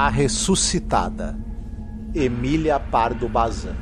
[0.00, 1.36] A Ressuscitada,
[2.14, 3.74] Emília Pardo Bazan.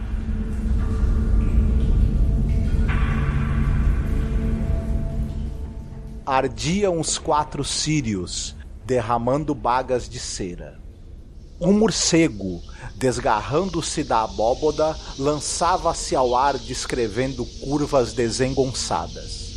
[6.25, 8.57] Ardiam os quatro círios,
[8.87, 10.81] derramando bagas de cera.
[11.61, 12.63] Um morcego,
[12.95, 19.51] desgarrando-se da abóboda, lançava-se ao ar descrevendo curvas desengonçadas.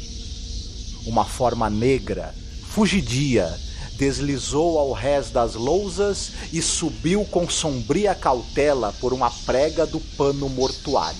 [1.05, 2.35] Uma forma negra,
[2.66, 3.57] fugidia,
[3.99, 10.48] deslizou ao rés das lousas e subiu com sombria cautela por uma prega do pano
[10.48, 11.20] mortuário.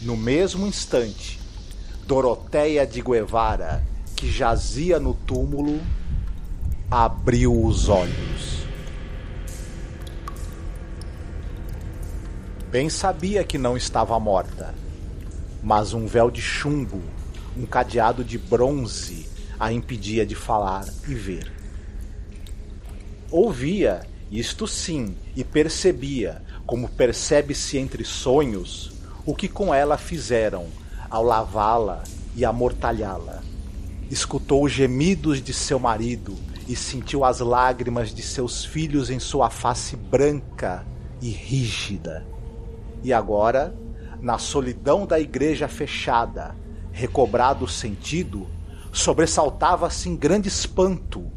[0.00, 1.40] No mesmo instante,
[2.06, 5.80] Doroteia de Guevara, que jazia no túmulo,
[6.88, 8.60] abriu os olhos.
[12.70, 14.72] Bem sabia que não estava morta,
[15.60, 17.02] mas um véu de chumbo,
[17.56, 19.28] um cadeado de bronze
[19.60, 21.52] a impedia de falar e ver.
[23.30, 28.92] Ouvia, isto sim, e percebia, como percebe-se entre sonhos,
[29.26, 30.66] o que com ela fizeram
[31.10, 32.02] ao lavá-la
[32.34, 33.42] e amortalhá-la.
[34.10, 36.34] Escutou os gemidos de seu marido
[36.66, 40.86] e sentiu as lágrimas de seus filhos em sua face branca
[41.20, 42.26] e rígida.
[43.02, 43.74] E agora,
[44.20, 46.54] na solidão da igreja fechada,
[46.92, 48.46] recobrado o sentido,
[48.92, 51.30] sobressaltava-se em grande espanto.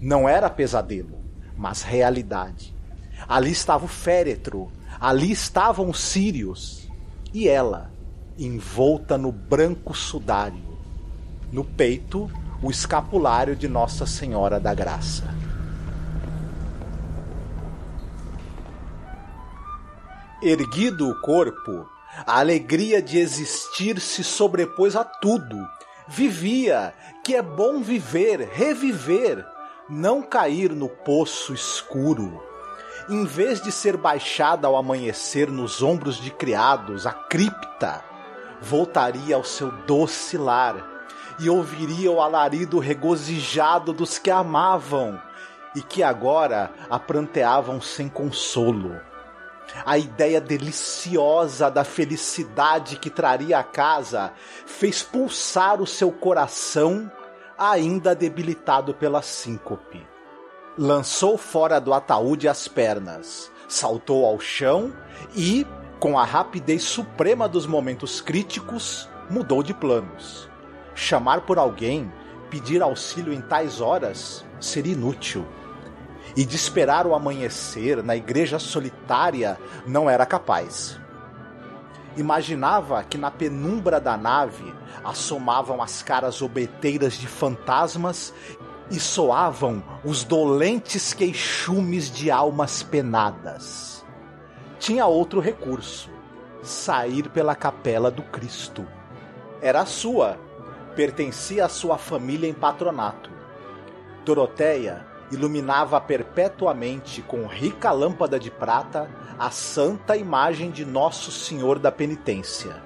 [0.00, 1.18] Não era pesadelo,
[1.56, 2.74] mas realidade.
[3.28, 6.88] Ali estava o féretro, ali estavam os sírios,
[7.32, 7.90] e ela,
[8.38, 10.78] envolta no branco sudário,
[11.50, 12.30] no peito,
[12.62, 15.34] o escapulário de Nossa Senhora da Graça.
[20.42, 21.88] Erguido o corpo,
[22.26, 25.56] a alegria de existir se sobrepôs a tudo.
[26.08, 26.94] Vivia,
[27.24, 29.44] que é bom viver, reviver,
[29.88, 32.40] não cair no poço escuro.
[33.08, 38.04] Em vez de ser baixada ao amanhecer nos ombros de criados, a cripta
[38.60, 40.76] voltaria ao seu doce lar
[41.40, 45.20] e ouviria o alarido regozijado dos que amavam
[45.74, 48.94] e que agora a pranteavam sem consolo.
[49.84, 54.32] A ideia deliciosa da felicidade que traria a casa
[54.64, 57.10] fez pulsar o seu coração,
[57.58, 60.06] ainda debilitado pela síncope.
[60.78, 64.92] Lançou fora do ataúde as pernas, saltou ao chão
[65.34, 65.66] e,
[65.98, 70.48] com a rapidez suprema dos momentos críticos, mudou de planos.
[70.94, 72.12] Chamar por alguém,
[72.50, 75.46] pedir auxílio em tais horas, seria inútil
[76.36, 81.00] e de esperar o amanhecer na igreja solitária não era capaz.
[82.16, 88.34] Imaginava que na penumbra da nave assomavam as caras obeteiras de fantasmas
[88.90, 94.04] e soavam os dolentes queixumes de almas penadas.
[94.78, 96.10] Tinha outro recurso:
[96.62, 98.86] sair pela capela do Cristo.
[99.60, 100.38] Era sua,
[100.94, 103.30] pertencia à sua família em patronato.
[104.24, 111.90] Doroteia iluminava perpetuamente com rica lâmpada de prata a santa imagem de Nosso Senhor da
[111.90, 112.82] Penitência.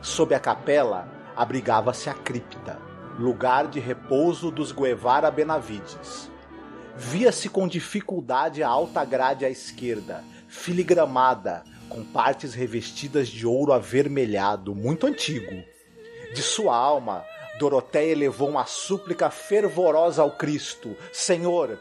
[0.00, 2.78] Sob a capela abrigava-se a cripta,
[3.18, 6.30] lugar de repouso dos Guevara Benavides.
[6.94, 14.74] Via-se com dificuldade a alta grade à esquerda, filigramada, com partes revestidas de ouro avermelhado,
[14.74, 15.62] muito antigo.
[16.34, 17.24] De sua alma
[17.58, 21.78] Doroteia elevou uma súplica fervorosa ao Cristo: Senhor,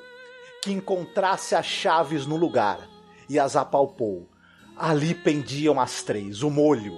[0.62, 2.80] que encontrasse as chaves no lugar,
[3.30, 4.30] e as apalpou.
[4.78, 6.98] Ali pendiam as três: o molho,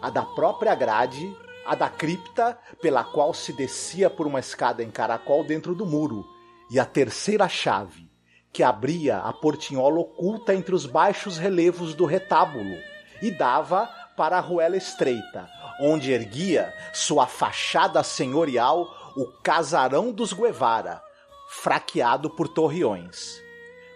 [0.00, 1.34] a da própria grade,
[1.64, 6.24] a da cripta, pela qual se descia por uma escada em caracol dentro do muro,
[6.70, 8.10] e a terceira chave,
[8.52, 12.76] que abria a portinhola oculta entre os baixos relevos do retábulo
[13.22, 15.48] e dava para a ruela estreita,
[15.80, 21.02] onde erguia sua fachada senhorial o casarão dos Guevara,
[21.48, 23.40] fraqueado por torreões.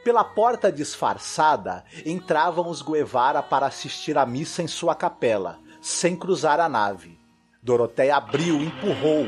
[0.02, 6.60] Pela porta disfarçada entravam os Guevara para assistir à missa em sua capela, sem cruzar
[6.60, 7.18] a nave.
[7.62, 9.26] Doroteia abriu, empurrou.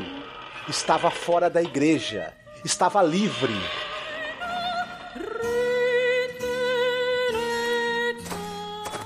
[0.67, 2.33] Estava fora da igreja.
[2.63, 3.55] Estava livre.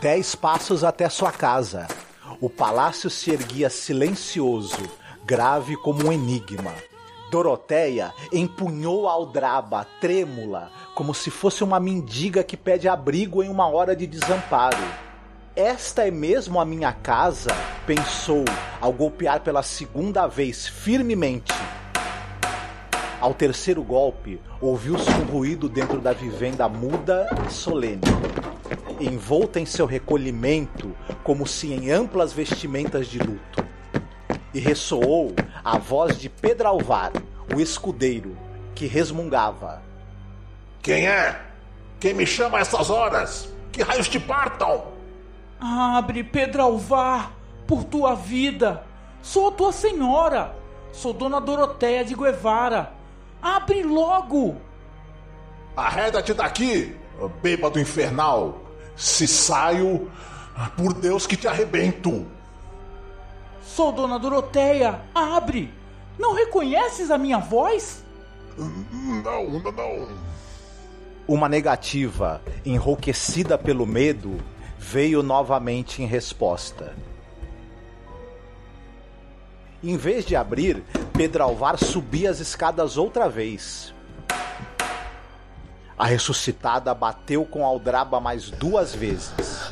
[0.01, 1.87] Dez passos até sua casa.
[2.41, 4.81] O palácio se erguia silencioso,
[5.23, 6.73] grave como um enigma.
[7.29, 13.67] Doroteia empunhou a aldraba, trêmula, como se fosse uma mendiga que pede abrigo em uma
[13.67, 14.83] hora de desamparo.
[15.55, 17.51] Esta é mesmo a minha casa?
[17.85, 18.43] pensou,
[18.79, 21.53] ao golpear pela segunda vez firmemente.
[23.19, 28.01] Ao terceiro golpe, ouviu-se um ruído dentro da vivenda muda e solene.
[28.99, 33.65] Envolta em seu recolhimento, como se em amplas vestimentas de luto.
[34.53, 35.33] E ressoou
[35.63, 37.11] a voz de Pedralvar,
[37.55, 38.37] o escudeiro,
[38.75, 39.81] que resmungava:
[40.81, 41.39] Quem é?
[41.99, 43.49] Quem me chama a essas horas?
[43.71, 44.85] Que raios te partam?
[45.59, 47.31] Abre, Pedralvar,
[47.67, 48.83] por tua vida.
[49.21, 50.55] Sou a tua senhora.
[50.91, 52.91] Sou Dona Doroteia de Guevara.
[53.41, 54.57] Abre logo!
[55.75, 56.95] Arreda-te daqui,
[57.41, 58.60] bêbado infernal.
[59.01, 60.11] Se saio,
[60.77, 62.23] por Deus que te arrebento.
[63.63, 65.01] Sou Dona Doroteia.
[65.15, 65.73] Abre!
[66.19, 68.05] Não reconheces a minha voz?
[68.55, 70.07] Não, não.
[71.27, 74.37] Uma negativa, enrouquecida pelo medo,
[74.77, 76.93] veio novamente em resposta.
[79.83, 83.95] Em vez de abrir, Pedralvar subia as escadas outra vez.
[86.01, 89.69] A ressuscitada bateu com aldraba mais duas vezes.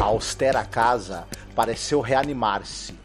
[0.00, 2.98] A austera casa pareceu reanimar-se.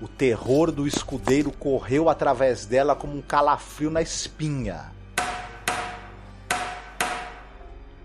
[0.00, 4.90] O terror do escudeiro correu através dela como um calafrio na espinha.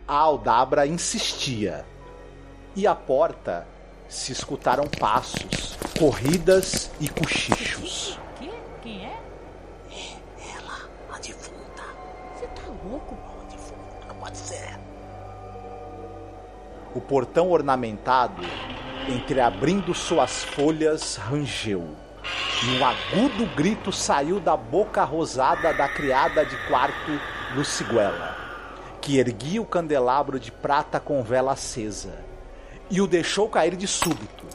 [0.08, 1.84] A aldabra insistia.
[2.76, 3.68] E a porta
[4.08, 8.20] se escutaram passos, corridas e cochichos.
[8.38, 8.52] Que?
[8.84, 9.06] Quem?
[9.08, 9.27] É
[16.98, 18.42] O portão ornamentado,
[19.08, 21.88] entreabrindo suas folhas, rangeu.
[22.64, 27.12] E um agudo grito saiu da boca rosada da criada de quarto
[27.56, 28.36] Luciguela,
[29.00, 32.16] que erguia o candelabro de prata com vela acesa
[32.90, 34.48] e o deixou cair de súbito.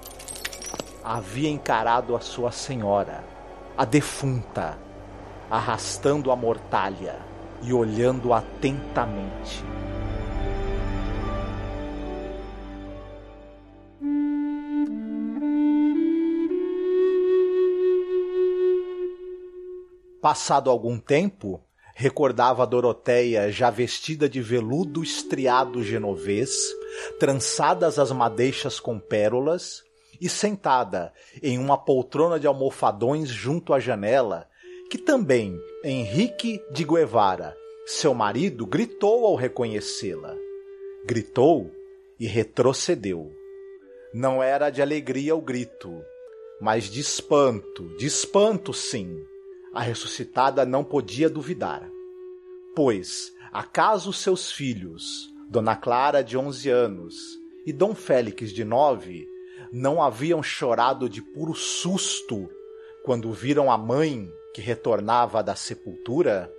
[1.04, 3.22] Havia encarado a sua senhora,
[3.78, 4.76] a defunta,
[5.48, 7.20] arrastando a mortalha
[7.62, 9.64] e olhando atentamente.
[20.22, 21.60] Passado algum tempo,
[21.96, 26.72] recordava Doroteia já vestida de veludo estriado genovês,
[27.18, 29.82] trançadas as madeixas com pérolas
[30.20, 34.48] e sentada em uma poltrona de almofadões junto à janela,
[34.88, 40.36] que também Henrique de Guevara, seu marido, gritou ao reconhecê-la.
[41.04, 41.68] Gritou
[42.20, 43.28] e retrocedeu.
[44.14, 46.00] Não era de alegria o grito,
[46.60, 49.31] mas de espanto, de espanto sim
[49.74, 51.88] a ressuscitada não podia duvidar.
[52.74, 57.14] Pois, acaso seus filhos, Dona Clara de onze anos
[57.66, 59.26] e Dom Félix de nove,
[59.72, 62.48] não haviam chorado de puro susto
[63.04, 66.52] quando viram a mãe que retornava da sepultura?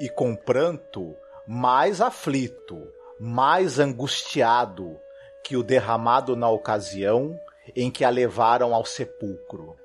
[0.00, 1.14] E com pranto
[1.46, 2.82] mais aflito,
[3.20, 4.98] mais angustiado
[5.44, 7.38] que o derramado na ocasião
[7.76, 9.76] em que a levaram ao sepulcro.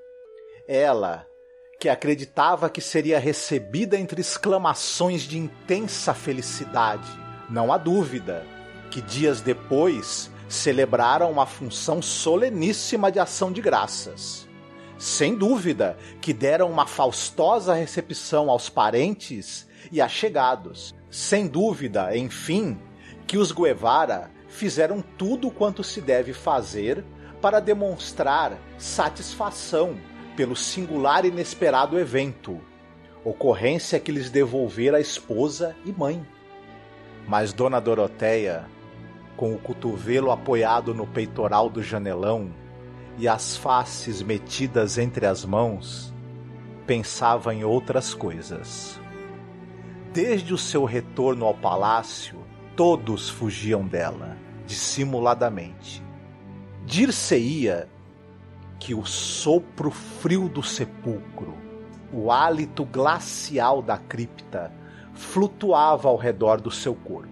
[0.67, 1.27] Ela,
[1.79, 7.09] que acreditava que seria recebida entre exclamações de intensa felicidade.
[7.49, 8.45] Não há dúvida
[8.91, 14.45] que dias depois celebraram uma função soleníssima de ação de graças.
[14.97, 20.93] Sem dúvida que deram uma faustosa recepção aos parentes e achegados.
[21.09, 22.77] Sem dúvida, enfim,
[23.25, 27.05] que os Guevara fizeram tudo quanto se deve fazer
[27.41, 29.97] para demonstrar satisfação
[30.39, 32.61] pelo singular e inesperado evento,
[33.25, 36.25] ocorrência que lhes devolvera a esposa e mãe.
[37.27, 38.65] Mas Dona Doroteia,
[39.35, 42.51] com o cotovelo apoiado no peitoral do janelão
[43.17, 46.13] e as faces metidas entre as mãos,
[46.87, 48.97] pensava em outras coisas.
[50.13, 52.39] Desde o seu retorno ao palácio,
[52.77, 56.01] todos fugiam dela, dissimuladamente.
[56.85, 57.89] Dir-se-ia
[58.79, 61.53] que o sopro frio do sepulcro,
[62.13, 64.73] o hálito glacial da cripta,
[65.13, 67.29] flutuava ao redor do seu corpo.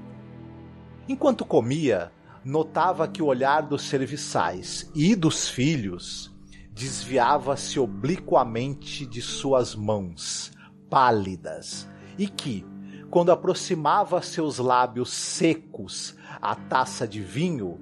[1.07, 2.11] Enquanto comia,
[2.43, 6.35] notava que o olhar dos serviçais e dos filhos
[6.73, 10.51] desviava-se obliquamente de suas mãos,
[10.89, 12.65] pálidas, e que,
[13.09, 17.79] quando aproximava seus lábios secos à taça de vinho,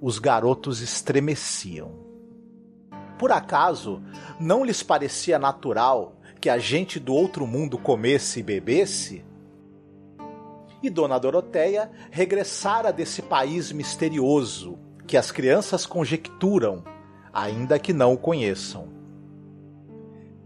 [0.00, 2.07] os garotos estremeciam.
[3.18, 4.00] Por acaso,
[4.38, 9.24] não lhes parecia natural que a gente do outro mundo comesse e bebesse?
[10.80, 16.84] E Dona Doroteia regressara desse país misterioso que as crianças conjecturam,
[17.32, 18.88] ainda que não o conheçam.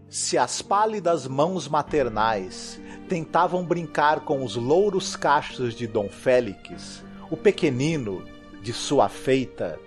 [0.09, 7.37] Se as pálidas mãos maternais tentavam brincar com os louros cachos de Dom Félix, o
[7.37, 8.23] pequenino,
[8.61, 9.77] de sua feita,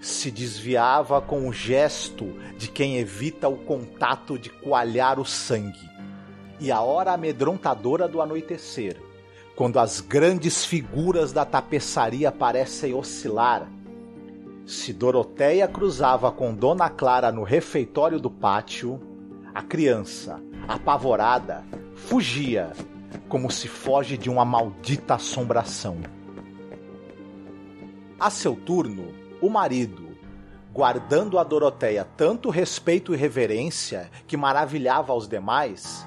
[0.00, 5.90] se desviava com o gesto de quem evita o contato de coalhar o sangue.
[6.58, 8.96] E a hora amedrontadora do anoitecer,
[9.54, 13.68] quando as grandes figuras da tapeçaria parecem oscilar,
[14.66, 19.00] se Doroteia cruzava com Dona Clara no refeitório do pátio,
[19.54, 21.64] a criança, apavorada,
[21.94, 22.72] fugia,
[23.28, 25.98] como se foge de uma maldita assombração.
[28.18, 30.16] A seu turno, o marido,
[30.72, 36.06] guardando a Doroteia tanto respeito e reverência que maravilhava aos demais,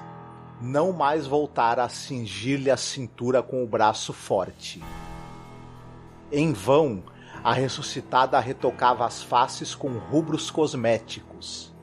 [0.60, 4.82] não mais voltara a cingir-lhe a cintura com o braço forte.
[6.32, 7.02] Em vão,
[7.42, 11.74] a ressuscitada retocava as faces com rubros cosméticos,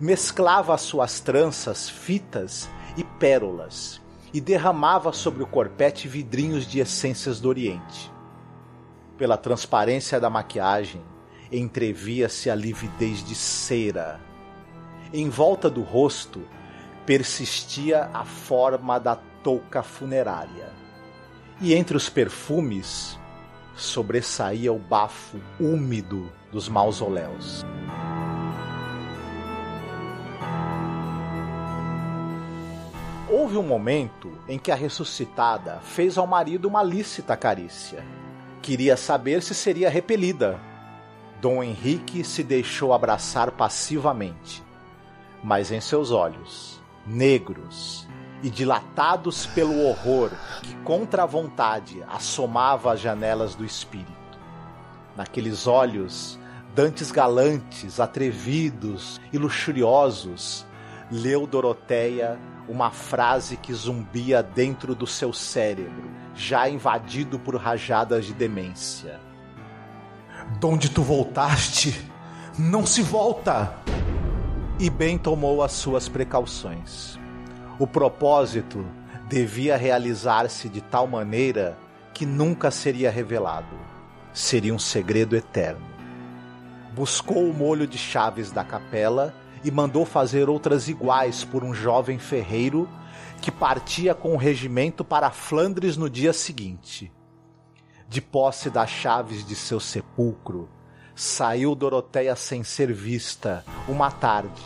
[0.00, 4.00] mesclava suas tranças fitas e pérolas
[4.32, 8.13] e derramava sobre o corpete vidrinhos de essências do Oriente.
[9.16, 11.00] Pela transparência da maquiagem,
[11.52, 14.20] entrevia-se a lividez de cera.
[15.12, 16.42] Em volta do rosto
[17.06, 20.72] persistia a forma da touca funerária.
[21.60, 23.16] E entre os perfumes
[23.76, 27.64] sobressaía o bafo úmido dos mausoléus.
[33.30, 38.04] Houve um momento em que a ressuscitada fez ao marido uma lícita carícia
[38.64, 40.58] Queria saber se seria repelida.
[41.38, 44.64] Dom Henrique se deixou abraçar passivamente,
[45.42, 48.08] mas em seus olhos, negros
[48.42, 50.30] e dilatados pelo horror
[50.62, 54.10] que contra a vontade assomava as janelas do espírito.
[55.14, 56.38] Naqueles olhos,
[56.74, 60.64] dantes galantes, atrevidos e luxuriosos,
[61.12, 68.32] leu Doroteia uma frase que zumbia dentro do seu cérebro, já invadido por rajadas de
[68.32, 69.20] demência.
[70.58, 72.10] Donde tu voltaste,
[72.58, 73.76] não se volta!
[74.78, 77.18] E bem tomou as suas precauções.
[77.78, 78.84] O propósito
[79.28, 81.78] devia realizar-se de tal maneira
[82.12, 83.76] que nunca seria revelado.
[84.32, 85.86] Seria um segredo eterno.
[86.92, 92.18] Buscou o molho de chaves da capela e mandou fazer outras iguais por um jovem
[92.18, 92.88] ferreiro
[93.40, 97.12] que partia com o regimento para Flandres no dia seguinte.
[98.08, 100.68] De posse das chaves de seu sepulcro,
[101.14, 104.62] saiu Doroteia sem ser vista, uma tarde,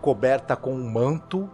[0.00, 1.48] coberta com um manto,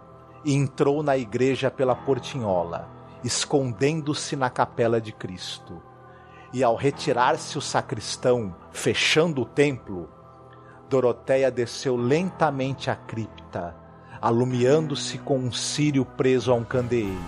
[0.45, 2.89] e entrou na igreja pela portinhola,
[3.23, 5.81] escondendo-se na capela de Cristo.
[6.53, 10.09] E ao retirar-se o sacristão, fechando o templo,
[10.89, 13.75] Doroteia desceu lentamente a cripta,
[14.19, 17.21] alumiando-se com um círio preso a um candeeiro.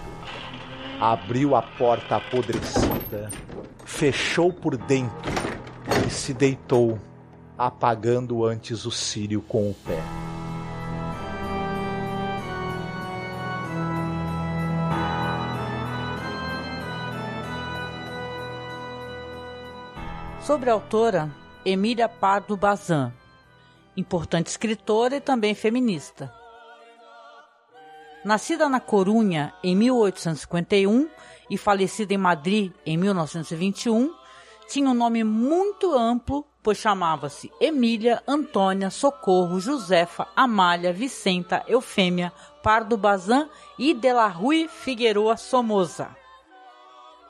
[1.00, 3.30] Abriu a porta apodrecida,
[3.86, 5.32] fechou por dentro
[6.08, 6.98] e se deitou,
[7.56, 10.01] apagando antes o círio com o pé.
[20.41, 21.30] Sobre a autora
[21.63, 23.13] Emília Pardo Bazan,
[23.96, 26.34] importante escritora e também feminista.
[28.24, 31.10] Nascida na Corunha em 1851
[31.50, 34.14] e falecida em Madrid em 1921,
[34.70, 42.32] tinha um nome muito amplo, pois chamava-se Emília Antônia Socorro Josefa Amália Vicenta Eufêmia
[42.62, 46.16] Pardo Bazan e de la Rue Figueroa Somoza.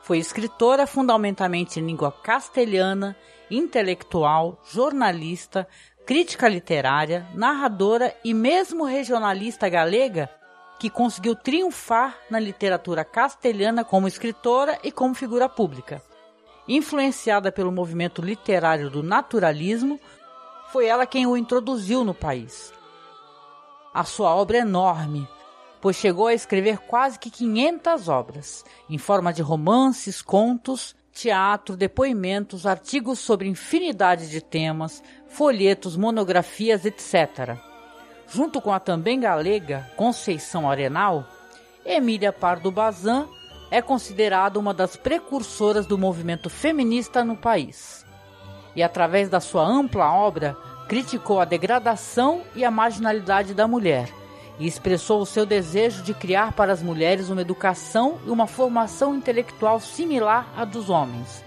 [0.01, 3.15] Foi escritora fundamentalmente em língua castelhana,
[3.49, 5.67] intelectual, jornalista,
[6.05, 10.29] crítica literária, narradora e mesmo regionalista galega
[10.79, 16.01] que conseguiu triunfar na literatura castelhana como escritora e como figura pública.
[16.67, 19.99] Influenciada pelo movimento literário do naturalismo,
[20.71, 22.73] foi ela quem o introduziu no país.
[23.93, 25.27] A sua obra é enorme,
[25.79, 32.65] pois chegou a escrever quase que 500 obras, em forma de romances, contos, teatro, depoimentos,
[32.65, 37.57] artigos sobre infinidade de temas, folhetos, monografias, etc.
[38.27, 41.27] Junto com a também galega Conceição Arenal,
[41.85, 43.27] Emília Pardo Bazan
[43.69, 48.05] é considerada uma das precursoras do movimento feminista no país.
[48.75, 50.55] E através da sua ampla obra,
[50.87, 54.20] criticou a degradação e a marginalidade da mulher
[54.61, 59.15] e expressou o seu desejo de criar para as mulheres uma educação e uma formação
[59.15, 61.43] intelectual similar à dos homens.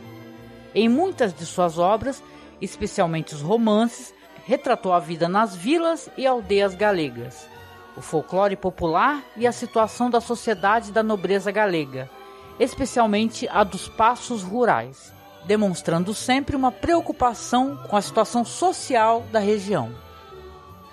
[0.74, 2.20] Em muitas de suas obras,
[2.60, 4.12] especialmente os romances,
[4.44, 7.48] retratou a vida nas vilas e aldeias galegas.
[7.96, 12.10] o folclore popular e a situação da sociedade da nobreza galega,
[12.58, 15.14] especialmente a dos passos rurais,
[15.46, 19.92] demonstrando sempre uma preocupação com a situação social da região.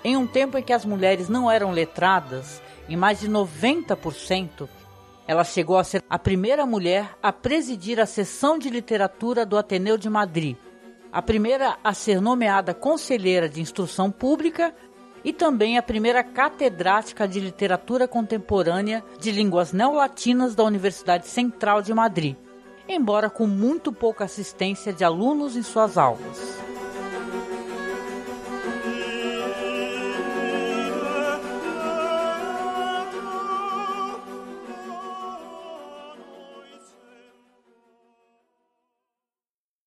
[0.04, 4.68] Em um tempo em que as mulheres não eram letradas, em mais de 90%,
[5.28, 9.96] ela chegou a ser a primeira mulher a presidir a seção de literatura do Ateneu
[9.96, 10.56] de Madrid,
[11.12, 14.74] a primeira a ser nomeada conselheira de instrução pública
[15.24, 21.94] e também a primeira catedrática de literatura contemporânea de línguas neolatinas da Universidade Central de
[21.94, 22.34] Madrid,
[22.88, 26.71] embora com muito pouca assistência de alunos em suas aulas.